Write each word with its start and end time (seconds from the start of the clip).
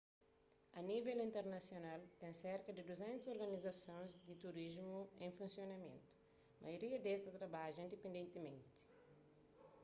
a 0.73 0.81
nível 0.89 1.17
internasional 1.27 1.99
ten 2.21 2.33
serka 2.43 2.69
di 2.73 2.83
200 2.89 3.27
organizasons 3.35 4.11
di 4.27 4.33
turismu 4.43 4.97
en 5.25 5.37
funsionamentu 5.39 6.09
maioria 6.63 6.97
des 7.05 7.19
ta 7.25 7.31
trabadja 7.39 7.85
indipendentimenti 7.87 8.81